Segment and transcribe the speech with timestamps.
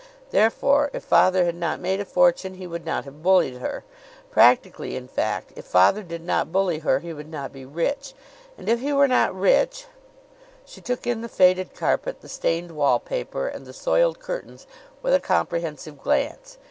[0.31, 3.83] Therefore, if father had not made a fortune he would not have bullied her.
[4.31, 8.15] Practically, in fact, if father did not bully her he would not be rich.
[8.57, 9.85] And if he were not rich
[10.65, 14.65] She took in the faded carpet, the stained wall paper and the soiled curtains
[15.03, 16.57] with a comprehensive glance.